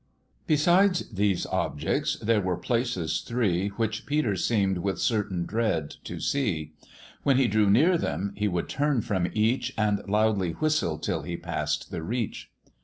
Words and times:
Besides 0.47 1.07
these 1.11 1.45
objects, 1.45 2.17
there 2.17 2.41
were 2.41 2.57
places 2.57 3.21
three, 3.21 3.67
Which 3.67 4.07
Peter 4.07 4.35
seem'd 4.35 4.79
with 4.79 4.99
certain 4.99 5.45
dread 5.45 5.91
to 6.05 6.19
see; 6.19 6.73
When 7.21 7.37
he 7.37 7.47
drew 7.47 7.69
near 7.69 7.99
them 7.99 8.33
he 8.35 8.47
would 8.47 8.67
turn 8.67 9.01
from 9.01 9.27
each, 9.33 9.71
And 9.77 10.01
loudly 10.09 10.53
whistle 10.53 10.97
till 10.97 11.21
he 11.21 11.37
pass'd 11.37 11.91
the 11.91 12.01
reach. 12.01 12.49